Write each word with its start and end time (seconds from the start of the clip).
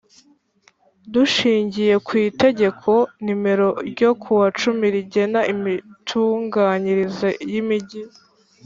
Dushingiye 1.13 1.93
ku 2.05 2.13
itegeko 2.27 2.91
nimero 3.23 3.67
ryo 3.91 4.11
kuwa 4.21 4.47
cumi 4.59 4.85
rigena 4.93 5.39
imitunganyirize 5.53 7.29
yimigi 7.51 8.01